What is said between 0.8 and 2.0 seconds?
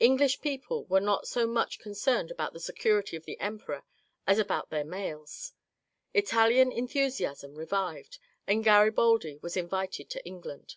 were not so much